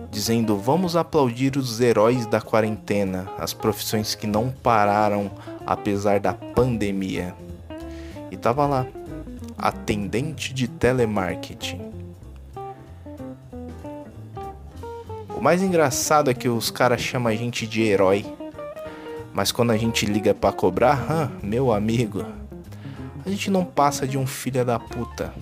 dizendo 0.09 0.55
vamos 0.55 0.95
aplaudir 0.95 1.57
os 1.57 1.81
heróis 1.81 2.25
da 2.25 2.39
quarentena, 2.39 3.29
as 3.37 3.53
profissões 3.53 4.15
que 4.15 4.25
não 4.25 4.49
pararam 4.49 5.29
apesar 5.67 6.21
da 6.21 6.33
pandemia. 6.33 7.35
E 8.31 8.37
tava 8.37 8.65
lá, 8.65 8.87
atendente 9.57 10.53
de 10.53 10.69
telemarketing. 10.69 11.81
O 15.35 15.41
mais 15.41 15.61
engraçado 15.61 16.31
é 16.31 16.33
que 16.33 16.47
os 16.47 16.71
caras 16.71 17.01
chamam 17.01 17.29
a 17.29 17.35
gente 17.35 17.67
de 17.67 17.81
herói. 17.81 18.38
Mas 19.33 19.51
quando 19.51 19.71
a 19.71 19.77
gente 19.77 20.05
liga 20.05 20.33
para 20.33 20.51
cobrar, 20.51 21.05
ah, 21.09 21.29
meu 21.43 21.71
amigo, 21.71 22.25
a 23.25 23.29
gente 23.29 23.51
não 23.51 23.63
passa 23.63 24.07
de 24.07 24.17
um 24.17 24.25
filho 24.25 24.65
da 24.65 24.79
puta. 24.79 25.33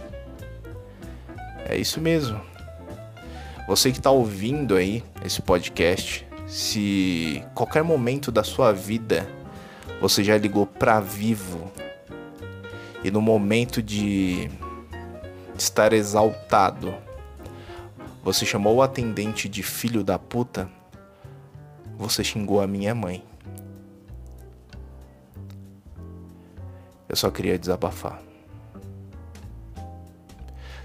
É 1.65 1.77
isso 1.77 2.00
mesmo. 2.00 2.39
Você 3.67 3.91
que 3.91 4.01
tá 4.01 4.12
ouvindo 4.12 4.75
aí 4.75 5.03
esse 5.25 5.41
podcast, 5.41 6.25
se 6.48 7.44
qualquer 7.53 7.84
momento 7.84 8.32
da 8.32 8.44
sua 8.44 8.72
vida 8.72 9.27
você 10.00 10.24
já 10.24 10.38
ligou 10.38 10.65
pra 10.65 11.00
vivo 11.00 11.72
e 13.03 13.12
no 13.12 13.22
momento 13.22 13.82
de 13.82 14.50
estar 15.58 15.91
exaltado, 15.91 16.94
você 18.24 18.46
chamou 18.46 18.75
o 18.75 18.82
atendente 18.82 19.50
de 19.50 19.63
filho 19.63 20.03
da 20.03 20.20
puta? 20.20 20.70
Você 21.98 22.24
xingou 22.24 22.62
a 22.62 22.67
minha 22.67 22.94
mãe. 22.94 23.24
Eu 27.10 27.16
só 27.16 27.30
queria 27.32 27.58
desabafar. 27.58 28.22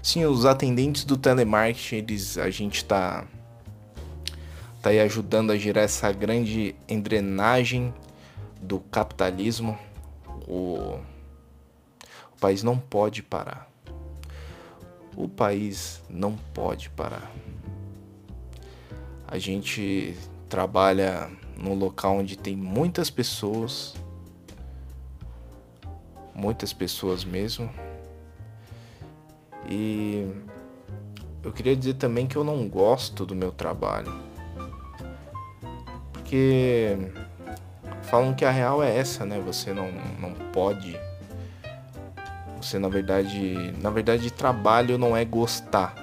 Sim, 0.01 0.25
os 0.25 0.45
atendentes 0.45 1.05
do 1.05 1.15
telemarketing, 1.15 1.95
eles, 1.95 2.37
a 2.37 2.49
gente 2.49 2.83
tá, 2.83 3.25
tá 4.81 4.89
aí 4.89 4.99
ajudando 4.99 5.51
a 5.51 5.57
gerar 5.57 5.81
essa 5.81 6.11
grande 6.11 6.75
engrenagem 6.89 7.93
do 8.61 8.79
capitalismo, 8.79 9.77
o, 10.47 10.99
o 12.31 12.39
país 12.39 12.63
não 12.63 12.77
pode 12.77 13.23
parar. 13.23 13.69
O 15.15 15.29
país 15.29 16.01
não 16.09 16.35
pode 16.53 16.89
parar. 16.89 17.31
A 19.27 19.37
gente 19.37 20.17
trabalha 20.49 21.29
num 21.57 21.75
local 21.75 22.17
onde 22.17 22.37
tem 22.37 22.55
muitas 22.55 23.09
pessoas, 23.09 23.95
muitas 26.35 26.73
pessoas 26.73 27.23
mesmo. 27.23 27.69
E 29.69 30.27
eu 31.43 31.51
queria 31.51 31.75
dizer 31.75 31.95
também 31.95 32.27
que 32.27 32.35
eu 32.35 32.43
não 32.43 32.67
gosto 32.67 33.25
do 33.25 33.35
meu 33.35 33.51
trabalho. 33.51 34.13
Porque 36.11 36.97
falam 38.03 38.33
que 38.33 38.45
a 38.45 38.51
real 38.51 38.83
é 38.83 38.97
essa, 38.97 39.25
né? 39.25 39.39
Você 39.45 39.73
não, 39.73 39.91
não 40.19 40.33
pode. 40.51 40.97
Você 42.61 42.79
na 42.79 42.87
verdade. 42.87 43.73
Na 43.81 43.89
verdade, 43.89 44.31
trabalho 44.31 44.97
não 44.97 45.15
é 45.15 45.25
gostar. 45.25 45.95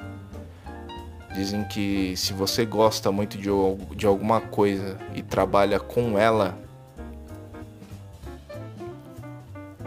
Dizem 1.35 1.65
que 1.65 2.17
se 2.17 2.33
você 2.33 2.65
gosta 2.65 3.13
muito 3.13 3.39
de, 3.39 3.49
de 3.95 4.07
alguma 4.07 4.41
coisa 4.41 4.99
e 5.15 5.23
trabalha 5.23 5.79
com 5.79 6.19
ela, 6.19 6.59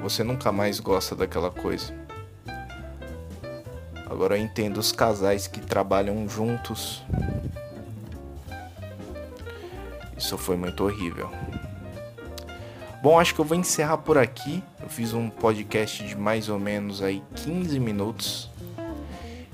você 0.03 0.21
nunca 0.21 0.51
mais 0.51 0.81
gosta 0.81 1.15
daquela 1.15 1.49
coisa. 1.49 1.93
Agora 4.05 4.37
eu 4.37 4.43
entendo 4.43 4.77
os 4.77 4.91
casais 4.91 5.47
que 5.47 5.61
trabalham 5.61 6.27
juntos. 6.27 7.01
Isso 10.17 10.37
foi 10.37 10.57
muito 10.57 10.83
horrível. 10.83 11.29
Bom, 13.01 13.17
acho 13.17 13.33
que 13.33 13.39
eu 13.39 13.45
vou 13.45 13.57
encerrar 13.57 13.97
por 13.97 14.17
aqui. 14.17 14.61
Eu 14.81 14.89
fiz 14.89 15.13
um 15.13 15.29
podcast 15.29 16.05
de 16.05 16.17
mais 16.17 16.49
ou 16.49 16.59
menos 16.59 17.01
aí 17.01 17.23
15 17.37 17.79
minutos. 17.79 18.49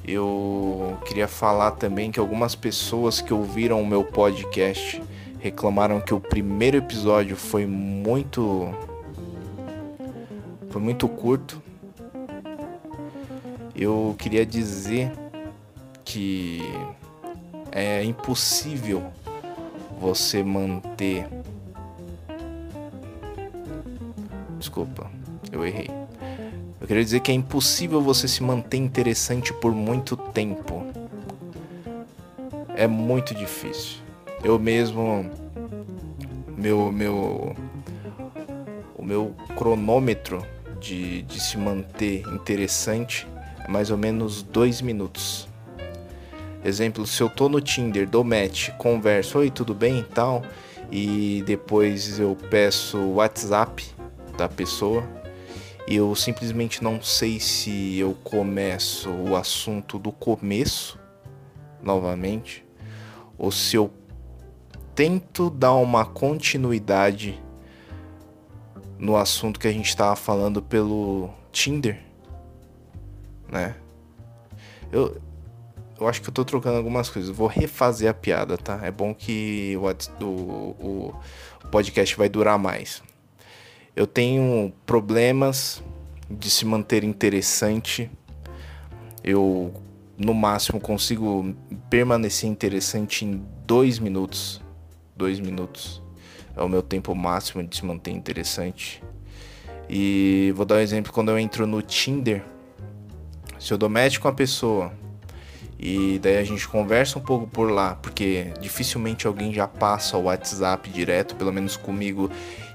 Eu 0.04 0.98
queria 1.06 1.28
falar 1.28 1.72
também 1.72 2.12
que 2.12 2.20
algumas 2.20 2.56
pessoas 2.56 3.22
que 3.22 3.32
ouviram 3.32 3.80
o 3.80 3.86
meu 3.86 4.04
podcast 4.04 5.02
reclamaram 5.40 6.02
que 6.02 6.14
o 6.14 6.20
primeiro 6.20 6.78
episódio 6.78 7.36
foi 7.36 7.68
muito 7.68 8.74
foi 10.70 10.82
muito 10.82 11.08
curto 11.08 11.62
eu 13.82 14.14
queria 14.20 14.46
dizer 14.46 15.10
que 16.04 16.60
é 17.72 18.04
impossível 18.04 19.02
você 19.98 20.44
manter. 20.44 21.26
Desculpa, 24.58 25.10
eu 25.50 25.66
errei. 25.66 25.90
Eu 26.82 26.88
queria 26.88 27.04
dizer 27.06 27.22
que 27.22 27.32
é 27.32 27.34
impossível 27.34 28.02
você 28.02 28.28
se 28.28 28.44
manter 28.44 28.76
interessante 28.76 29.54
por 29.54 29.74
muito 29.74 30.18
tempo. 30.18 30.86
É 32.76 32.86
muito 32.86 33.34
difícil. 33.34 34.00
Eu 34.44 34.60
mesmo 34.60 35.32
meu 36.58 36.92
meu 36.92 37.56
o 38.98 39.06
meu 39.06 39.34
cronômetro 39.56 40.46
de, 40.80 41.22
de 41.24 41.40
se 41.40 41.58
manter 41.58 42.22
interessante 42.28 43.28
mais 43.68 43.92
ou 43.92 43.98
menos 43.98 44.42
dois 44.42 44.82
minutos. 44.82 45.48
Exemplo, 46.64 47.06
se 47.06 47.22
eu 47.22 47.30
tô 47.30 47.48
no 47.48 47.62
Tinder, 47.62 48.10
dou 48.10 48.24
match, 48.24 48.70
converso, 48.78 49.40
oi, 49.40 49.50
tudo 49.50 49.74
bem 49.74 50.00
e 50.00 50.04
tal, 50.04 50.44
e 50.92 51.44
depois 51.46 52.20
eu 52.20 52.36
peço 52.50 52.98
o 52.98 53.16
WhatsApp 53.16 53.86
da 54.38 54.50
pessoa, 54.50 55.08
e 55.88 55.96
eu 55.96 56.14
simplesmente 56.16 56.84
não 56.84 57.02
sei 57.02 57.40
se 57.40 57.98
eu 57.98 58.14
começo 58.24 59.10
o 59.10 59.36
assunto 59.36 59.98
do 59.98 60.12
começo 60.12 61.00
novamente, 61.82 62.66
ou 63.38 63.52
se 63.52 63.76
eu 63.76 63.90
tento 64.94 65.50
dar 65.50 65.76
uma 65.76 66.06
continuidade 66.06 67.42
no 69.00 69.16
assunto 69.16 69.60
que 69.60 69.68
a 69.68 69.72
gente 69.72 69.88
estava 69.88 70.16
falando 70.16 70.62
pelo 70.62 71.30
Tinder 71.52 72.10
né? 73.52 73.76
Eu, 74.92 75.20
eu 76.00 76.08
acho 76.08 76.22
que 76.22 76.30
eu 76.30 76.34
tô 76.34 76.46
trocando 76.46 76.78
algumas 76.78 77.10
coisas. 77.10 77.36
Vou 77.36 77.48
refazer 77.48 78.10
a 78.10 78.14
piada, 78.14 78.58
tá? 78.58 78.80
É 78.84 78.92
bom 78.92 79.14
que 79.14 79.76
o, 79.78 80.26
o, 80.26 81.16
o 81.64 81.68
podcast 81.70 82.16
vai 82.16 82.30
durar 82.30 82.58
mais. 82.58 83.04
Eu 83.96 84.08
tenho 84.08 84.72
problemas 84.86 85.84
de 86.30 86.50
se 86.50 86.66
manter 86.66 87.04
interessante. 87.04 88.10
Eu, 89.24 89.74
no 90.18 90.34
máximo, 90.34 90.80
consigo 90.80 91.54
permanecer 91.90 92.50
interessante 92.50 93.26
em 93.26 93.44
dois 93.66 94.00
minutos. 94.00 94.62
Dois 95.16 95.40
minutos 95.40 96.02
é 96.60 96.64
o 96.64 96.70
meu 96.70 96.82
tempo 96.82 97.16
máximo 97.16 97.64
de 97.64 97.78
se 97.78 97.86
manter 97.86 98.12
interessante. 98.12 99.02
E 99.90 100.54
vou 100.56 100.66
dar 100.66 100.76
um 100.76 100.80
exemplo 100.80 101.12
quando 101.12 101.30
eu 101.30 101.40
entro 101.40 101.66
no 101.66 101.82
Tinder 101.82 102.44
se 103.60 103.74
eu 103.74 103.78
dou 103.78 103.90
match 103.90 104.20
com 104.20 104.28
a 104.28 104.34
pessoa 104.34 104.92
e 105.78 106.20
daí 106.20 106.38
a 106.38 106.44
gente 106.44 106.68
conversa 106.68 107.18
um 107.18 107.22
pouco 107.22 107.48
por 107.48 107.72
lá, 107.72 107.96
porque 107.96 108.54
dificilmente 108.60 109.26
alguém 109.26 109.54
já 109.54 109.68
passa 109.68 110.18
o 110.18 110.24
WhatsApp 110.24 110.90
direto, 110.90 111.36
pelo 111.36 111.54
menos 111.54 111.78
comigo 111.78 112.30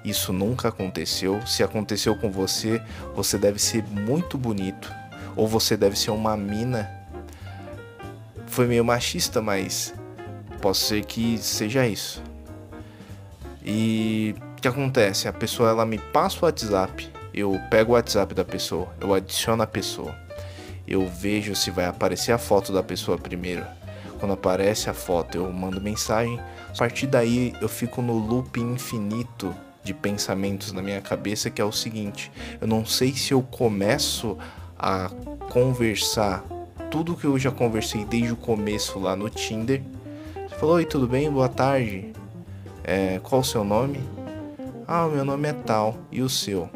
isso 0.05 0.33
nunca 0.33 0.69
aconteceu. 0.69 1.41
Se 1.47 1.63
aconteceu 1.63 2.17
com 2.17 2.31
você, 2.31 2.83
você 3.15 3.39
deve 3.39 3.59
ser 3.59 3.85
muito 3.85 4.37
bonito 4.39 4.93
ou 5.37 5.47
você 5.47 5.77
deve 5.77 5.99
ser 5.99 6.11
uma 6.11 6.37
mina. 6.37 6.91
Foi 8.47 8.67
meio 8.67 8.85
machista, 8.85 9.43
mas 9.43 9.95
posso 10.61 10.87
ser 10.87 11.05
que 11.05 11.39
seja 11.39 11.87
isso. 11.87 12.23
E 13.65 14.35
o 14.59 14.61
que 14.61 14.69
acontece? 14.69 15.29
A 15.29 15.33
pessoa 15.33 15.71
ela 15.71 15.87
me 15.87 15.99
passa 15.99 16.39
o 16.43 16.45
WhatsApp, 16.45 17.09
eu 17.33 17.59
pego 17.71 17.93
o 17.93 17.95
WhatsApp 17.95 18.35
da 18.35 18.45
pessoa, 18.45 18.89
eu 19.01 19.15
adiciono 19.15 19.63
a 19.63 19.67
pessoa 19.67 20.25
eu 20.87 21.07
vejo 21.09 21.55
se 21.55 21.71
vai 21.71 21.87
aparecer 21.87 22.33
a 22.33 22.39
foto 22.39 22.73
da 22.73 22.83
pessoa 22.83 23.19
primeiro. 23.19 23.65
Quando 24.19 24.33
aparece 24.33 24.89
a 24.89 24.95
foto, 24.95 25.37
eu 25.37 25.51
mando 25.53 25.81
mensagem. 25.81 26.39
A 26.69 26.77
partir 26.77 27.07
daí, 27.07 27.55
eu 27.61 27.69
fico 27.69 28.01
no 28.01 28.17
loop 28.17 28.61
infinito 28.61 29.55
de 29.83 29.93
pensamentos 29.93 30.73
na 30.73 30.81
minha 30.81 31.01
cabeça 31.01 31.51
que 31.51 31.61
é 31.61 31.65
o 31.65 31.73
seguinte: 31.73 32.31
eu 32.61 32.67
não 32.67 32.85
sei 32.87 33.13
se 33.13 33.33
eu 33.33 33.43
começo 33.43 34.39
a 34.79 35.11
conversar 35.51 36.45
tudo 36.91 37.17
que 37.17 37.25
eu 37.25 37.39
já 37.39 37.51
conversei 37.51 38.05
desde 38.05 38.33
o 38.33 38.37
começo 38.37 38.99
lá 38.99 39.17
no 39.17 39.29
Tinder. 39.29 39.83
Você 40.35 40.55
falou: 40.57 40.77
Oi, 40.77 40.85
tudo 40.85 41.07
bem? 41.07 41.31
Boa 41.31 41.49
tarde. 41.49 42.13
É, 42.85 43.19
qual 43.23 43.41
o 43.41 43.45
seu 43.45 43.65
nome? 43.65 44.01
Ah, 44.87 45.07
o 45.07 45.11
meu 45.11 45.25
nome 45.25 45.49
é 45.49 45.53
tal. 45.53 45.97
E 46.13 46.21
o 46.23 46.29
seu? 46.29 46.69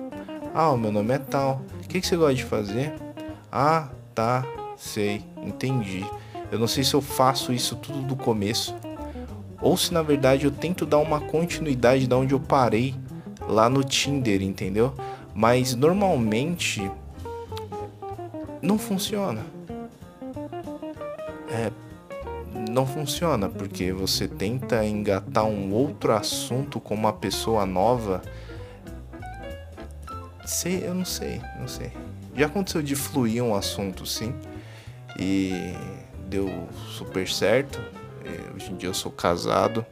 Ah, 0.55 0.71
o 0.71 0.77
meu 0.77 0.91
nome 0.91 1.15
é 1.15 1.19
tal. 1.19 1.63
O 1.85 1.89
que, 1.89 2.01
que 2.01 2.07
você 2.07 2.17
gosta 2.17 2.35
de 2.35 2.45
fazer? 2.45 2.95
Ah, 3.53 3.89
tá, 4.15 4.45
sei, 4.77 5.23
entendi. 5.43 6.05
Eu 6.51 6.59
não 6.59 6.67
sei 6.67 6.83
se 6.83 6.95
eu 6.95 7.03
faço 7.03 7.53
isso 7.53 7.77
tudo 7.77 8.01
do 8.03 8.17
começo 8.17 8.75
ou 9.61 9.77
se 9.77 9.93
na 9.93 10.03
verdade 10.03 10.45
eu 10.45 10.51
tento 10.51 10.87
dar 10.87 10.99
uma 10.99 11.21
continuidade 11.21 12.07
da 12.07 12.17
onde 12.17 12.33
eu 12.33 12.41
parei 12.41 12.95
lá 13.47 13.69
no 13.69 13.83
Tinder, 13.83 14.43
entendeu? 14.43 14.95
Mas 15.35 15.75
normalmente 15.75 16.91
não 18.63 18.79
funciona. 18.79 19.45
É, 21.51 21.71
não 22.79 22.87
funciona 22.87 23.49
porque 23.49 23.93
você 23.93 24.29
tenta 24.29 24.85
engatar 24.85 25.45
um 25.45 25.73
outro 25.73 26.13
assunto 26.13 26.79
com 26.79 26.95
uma 26.95 27.13
pessoa 27.13 27.67
nova. 27.67 28.23
Sei, 30.47 30.87
eu 30.87 30.95
não 30.95 31.05
sei, 31.05 31.43
não 31.59 31.67
sei. 31.67 31.91
Já 32.37 32.47
aconteceu 32.47 32.81
de 32.81 32.95
fluir 32.95 33.43
um 33.43 33.53
assunto, 33.53 34.07
sim. 34.07 34.33
E 35.19 35.75
deu 36.29 36.69
super 36.89 37.29
certo. 37.29 37.83
Hoje 38.55 38.71
em 38.71 38.77
dia 38.77 38.89
eu 38.89 38.95
sou 38.95 39.11
casado. 39.11 39.85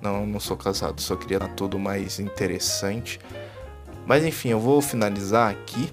Não, 0.00 0.24
não 0.24 0.38
sou 0.38 0.56
casado, 0.56 1.00
só 1.00 1.16
queria 1.16 1.40
dar 1.40 1.48
tudo 1.48 1.76
mais 1.76 2.20
interessante. 2.20 3.18
Mas 4.06 4.24
enfim, 4.24 4.50
eu 4.50 4.60
vou 4.60 4.80
finalizar 4.80 5.50
aqui 5.50 5.92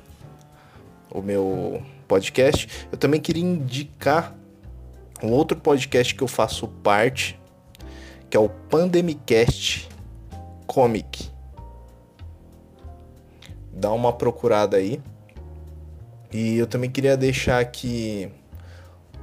o 1.10 1.24
meu 1.24 1.82
podcast. 2.08 2.88
Eu 2.92 3.00
também 3.00 3.20
queria 3.20 3.44
indicar 3.44 4.36
um 5.22 5.32
outro 5.32 5.58
podcast 5.58 6.16
que 6.16 6.24
eu 6.24 6.28
faço 6.28 6.68
parte, 6.68 7.40
que 8.30 8.38
é 8.38 8.40
o 8.40 8.50
Pandemicast 8.50 9.90
Comic 10.66 11.30
dá 13.80 13.92
uma 13.92 14.12
procurada 14.12 14.78
aí. 14.78 15.02
E 16.32 16.58
eu 16.58 16.68
também 16.68 16.92
queria 16.92 17.18
deixar 17.18 17.60
aqui 17.60 18.30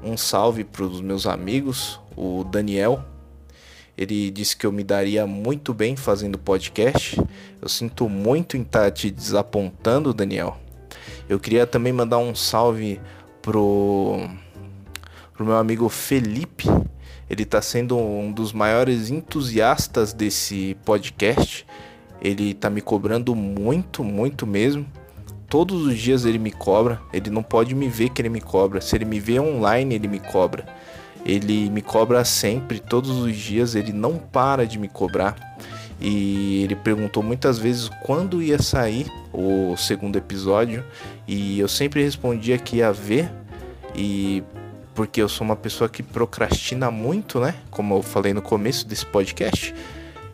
um 0.03 0.17
salve 0.17 0.65
para 0.65 0.83
os 0.83 1.01
meus 1.01 1.27
amigos, 1.27 2.01
o 2.17 2.43
Daniel. 2.43 3.05
Ele 3.97 4.31
disse 4.31 4.57
que 4.57 4.67
eu 4.67 4.73
me 4.73 4.83
daria 4.83 5.27
muito 5.27 5.73
bem 5.73 5.95
fazendo 5.95 6.39
podcast. 6.39 7.17
Eu 7.61 7.69
sinto 7.69 8.09
muito 8.09 8.57
em 8.57 8.63
estar 8.63 8.85
tá 8.85 8.91
te 8.91 9.11
desapontando, 9.11 10.13
Daniel. 10.13 10.59
Eu 11.29 11.39
queria 11.39 11.67
também 11.67 11.93
mandar 11.93 12.19
um 12.19 12.35
salve 12.35 13.01
pro, 13.41 14.29
pro 15.37 15.45
meu 15.45 15.57
amigo 15.57 15.89
Felipe. 15.89 16.67
Ele 17.29 17.43
está 17.43 17.61
sendo 17.61 17.99
um 17.99 18.33
dos 18.33 18.53
maiores 18.53 19.11
entusiastas 19.11 20.13
desse 20.13 20.77
podcast. 20.85 21.67
Ele 22.21 22.53
está 22.53 22.71
me 22.71 22.81
cobrando 22.81 23.35
muito, 23.35 24.03
muito 24.03 24.47
mesmo. 24.47 24.87
Todos 25.49 25.87
os 25.87 25.99
dias 25.99 26.25
ele 26.25 26.39
me 26.39 26.51
cobra. 26.51 27.01
Ele 27.13 27.31
não 27.31 27.43
pode 27.43 27.75
me 27.75 27.89
ver 27.89 28.09
que 28.11 28.23
ele 28.23 28.29
me 28.29 28.41
cobra. 28.41 28.81
Se 28.81 28.97
ele 28.97 29.05
me 29.05 29.21
vê 29.21 29.39
online, 29.39 29.95
ele 29.95 30.09
me 30.09 30.19
cobra. 30.19 30.65
Ele 31.25 31.69
me 31.69 31.83
cobra 31.83 32.25
sempre, 32.25 32.79
todos 32.79 33.11
os 33.11 33.37
dias. 33.37 33.75
Ele 33.75 33.93
não 33.93 34.17
para 34.17 34.67
de 34.67 34.79
me 34.79 34.89
cobrar. 34.89 35.37
E 36.01 36.63
ele 36.63 36.77
perguntou 36.77 37.23
muitas 37.23 37.59
vezes 37.59 37.91
quando 38.05 38.43
ia 38.43 38.61
sair 38.61 39.07
o 39.33 39.77
segundo 39.77 40.17
episódio. 40.17 40.85
E 41.27 41.59
eu 41.59 41.69
sempre 41.69 42.03
respondia 42.03 42.57
que 42.57 42.77
ia 42.77 42.93
ver. 42.93 43.31
E 43.95 44.43
porque 44.97 45.21
eu 45.21 45.29
sou 45.29 45.45
uma 45.45 45.55
pessoa 45.55 45.91
que 45.91 46.03
procrastina 46.03 46.91
muito, 46.91 47.39
né? 47.39 47.55
Como 47.71 47.95
eu 47.95 48.03
falei 48.03 48.33
no 48.33 48.41
começo 48.41 48.89
desse 48.89 49.05
podcast. 49.05 49.75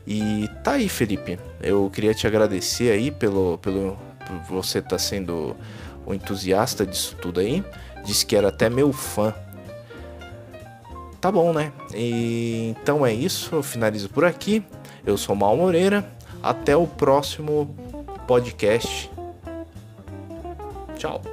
E 0.06 0.48
tá 0.62 0.72
aí, 0.72 0.88
Felipe. 0.88 1.38
Eu 1.60 1.90
queria 1.92 2.14
te 2.14 2.28
agradecer 2.28 2.92
aí 2.92 3.10
pelo, 3.10 3.58
pelo 3.58 3.98
por 4.24 4.38
você 4.48 4.78
estar 4.78 4.90
tá 4.90 4.98
sendo 4.98 5.56
o 6.06 6.14
entusiasta 6.14 6.86
disso 6.86 7.16
tudo 7.20 7.40
aí. 7.40 7.64
Disse 8.04 8.24
que 8.24 8.36
era 8.36 8.48
até 8.48 8.70
meu 8.70 8.92
fã. 8.92 9.34
Tá 11.20 11.30
bom, 11.30 11.52
né? 11.52 11.72
E, 11.92 12.74
então 12.80 13.04
é 13.04 13.12
isso. 13.12 13.56
Eu 13.56 13.64
finalizo 13.64 14.08
por 14.08 14.24
aqui. 14.24 14.64
Eu 15.04 15.18
sou 15.18 15.34
Mal 15.34 15.56
Moreira. 15.56 16.08
Até 16.40 16.76
o 16.76 16.86
próximo 16.86 17.74
podcast. 18.28 19.10
Tchau. 20.96 21.31